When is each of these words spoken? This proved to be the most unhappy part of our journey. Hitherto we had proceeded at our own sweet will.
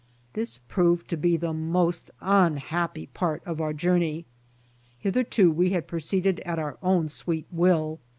This 0.33 0.57
proved 0.57 1.07
to 1.09 1.15
be 1.15 1.37
the 1.37 1.53
most 1.53 2.09
unhappy 2.21 3.05
part 3.13 3.43
of 3.45 3.61
our 3.61 3.71
journey. 3.71 4.25
Hitherto 4.97 5.51
we 5.51 5.69
had 5.69 5.85
proceeded 5.85 6.39
at 6.39 6.57
our 6.57 6.79
own 6.81 7.07
sweet 7.07 7.45
will. 7.51 7.99